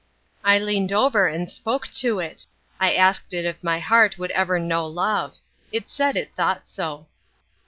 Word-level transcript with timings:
I 0.43 0.57
leaned 0.57 0.91
over 0.91 1.27
and 1.27 1.47
spoke 1.47 1.85
to 1.99 2.17
it. 2.17 2.47
I 2.79 2.91
asked 2.95 3.35
it 3.35 3.45
if 3.45 3.63
my 3.63 3.77
heart 3.79 4.17
would 4.17 4.31
ever 4.31 4.57
know 4.57 4.87
love. 4.87 5.35
It 5.71 5.91
said 5.91 6.17
it 6.17 6.33
thought 6.35 6.67
so. 6.67 7.05